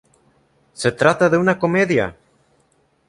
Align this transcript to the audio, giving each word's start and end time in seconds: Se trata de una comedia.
Se 0.73 0.91
trata 0.91 1.29
de 1.29 1.37
una 1.37 1.59
comedia. 1.59 2.17